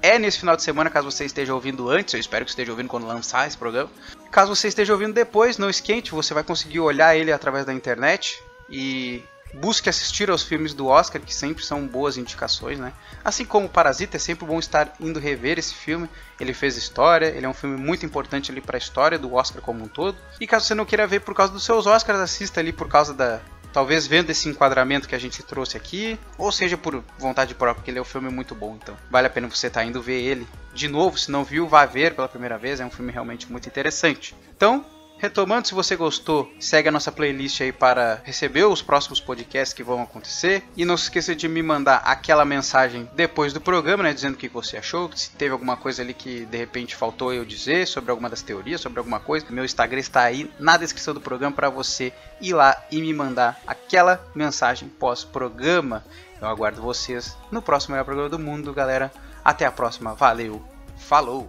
é 0.00 0.18
nesse 0.18 0.38
final 0.38 0.56
de 0.56 0.62
semana, 0.62 0.88
caso 0.88 1.10
você 1.10 1.26
esteja 1.26 1.52
ouvindo 1.52 1.90
antes. 1.90 2.14
Eu 2.14 2.20
espero 2.20 2.46
que 2.46 2.50
esteja 2.50 2.72
ouvindo 2.72 2.88
quando 2.88 3.06
lançar 3.06 3.46
esse 3.46 3.58
programa. 3.58 3.90
Caso 4.30 4.56
você 4.56 4.68
esteja 4.68 4.94
ouvindo 4.94 5.12
depois, 5.12 5.58
não 5.58 5.68
esquente, 5.68 6.12
você 6.12 6.32
vai 6.32 6.42
conseguir 6.42 6.80
olhar 6.80 7.14
ele 7.14 7.30
através 7.30 7.66
da 7.66 7.74
internet 7.74 8.42
e 8.70 9.22
busque 9.54 9.88
assistir 9.88 10.30
aos 10.30 10.42
filmes 10.42 10.74
do 10.74 10.86
Oscar, 10.86 11.20
que 11.20 11.34
sempre 11.34 11.64
são 11.64 11.86
boas 11.86 12.16
indicações, 12.16 12.78
né? 12.78 12.92
Assim 13.24 13.44
como 13.44 13.68
Parasita, 13.68 14.16
é 14.16 14.20
sempre 14.20 14.46
bom 14.46 14.58
estar 14.58 14.94
indo 15.00 15.20
rever 15.20 15.58
esse 15.58 15.74
filme. 15.74 16.08
Ele 16.40 16.54
fez 16.54 16.76
história, 16.76 17.26
ele 17.26 17.46
é 17.46 17.48
um 17.48 17.54
filme 17.54 17.76
muito 17.76 18.06
importante 18.06 18.50
ali 18.50 18.60
para 18.60 18.76
a 18.76 18.78
história 18.78 19.18
do 19.18 19.34
Oscar 19.34 19.62
como 19.62 19.84
um 19.84 19.88
todo. 19.88 20.16
E 20.40 20.46
caso 20.46 20.66
você 20.66 20.74
não 20.74 20.84
queira 20.84 21.06
ver 21.06 21.20
por 21.20 21.34
causa 21.34 21.52
dos 21.52 21.64
seus 21.64 21.86
Oscars, 21.86 22.18
assista 22.18 22.60
ali 22.60 22.72
por 22.72 22.88
causa 22.88 23.12
da 23.12 23.40
talvez 23.72 24.06
vendo 24.06 24.28
esse 24.30 24.48
enquadramento 24.48 25.08
que 25.08 25.14
a 25.14 25.18
gente 25.18 25.42
trouxe 25.42 25.76
aqui, 25.76 26.18
ou 26.36 26.52
seja 26.52 26.76
por 26.76 27.02
vontade 27.18 27.54
própria, 27.54 27.76
porque 27.76 27.90
ele 27.90 27.98
é 27.98 28.02
um 28.02 28.04
filme 28.04 28.28
muito 28.28 28.54
bom, 28.54 28.76
então 28.80 28.94
vale 29.10 29.26
a 29.26 29.30
pena 29.30 29.48
você 29.48 29.68
estar 29.68 29.80
tá 29.80 29.86
indo 29.86 30.02
ver 30.02 30.20
ele 30.20 30.46
de 30.74 30.88
novo, 30.88 31.18
se 31.18 31.30
não 31.30 31.42
viu, 31.42 31.66
vá 31.66 31.86
ver 31.86 32.14
pela 32.14 32.28
primeira 32.28 32.58
vez, 32.58 32.80
é 32.80 32.84
um 32.84 32.90
filme 32.90 33.10
realmente 33.10 33.50
muito 33.50 33.66
interessante. 33.66 34.34
Então, 34.54 34.84
Retomando, 35.22 35.68
se 35.68 35.72
você 35.72 35.94
gostou, 35.94 36.52
segue 36.58 36.88
a 36.88 36.90
nossa 36.90 37.12
playlist 37.12 37.60
aí 37.60 37.70
para 37.70 38.20
receber 38.24 38.64
os 38.64 38.82
próximos 38.82 39.20
podcasts 39.20 39.72
que 39.72 39.84
vão 39.84 40.02
acontecer. 40.02 40.64
E 40.76 40.84
não 40.84 40.96
se 40.96 41.04
esqueça 41.04 41.32
de 41.32 41.46
me 41.46 41.62
mandar 41.62 41.98
aquela 41.98 42.44
mensagem 42.44 43.08
depois 43.14 43.52
do 43.52 43.60
programa, 43.60 44.02
né? 44.02 44.12
Dizendo 44.12 44.34
o 44.34 44.36
que 44.36 44.48
você 44.48 44.78
achou, 44.78 45.08
se 45.14 45.30
teve 45.30 45.52
alguma 45.52 45.76
coisa 45.76 46.02
ali 46.02 46.12
que 46.12 46.44
de 46.46 46.58
repente 46.58 46.96
faltou 46.96 47.32
eu 47.32 47.44
dizer 47.44 47.86
sobre 47.86 48.10
alguma 48.10 48.28
das 48.28 48.42
teorias, 48.42 48.80
sobre 48.80 48.98
alguma 48.98 49.20
coisa. 49.20 49.46
Meu 49.48 49.64
Instagram 49.64 50.00
está 50.00 50.22
aí 50.22 50.50
na 50.58 50.76
descrição 50.76 51.14
do 51.14 51.20
programa 51.20 51.54
para 51.54 51.70
você 51.70 52.12
ir 52.40 52.54
lá 52.54 52.76
e 52.90 53.00
me 53.00 53.14
mandar 53.14 53.60
aquela 53.64 54.20
mensagem 54.34 54.88
pós-programa. 54.88 56.04
Eu 56.40 56.48
aguardo 56.48 56.82
vocês 56.82 57.36
no 57.48 57.62
próximo 57.62 57.92
melhor 57.92 58.04
programa 58.04 58.28
do 58.28 58.40
mundo, 58.40 58.74
galera. 58.74 59.12
Até 59.44 59.66
a 59.66 59.70
próxima. 59.70 60.16
Valeu. 60.16 60.60
Falou. 60.96 61.48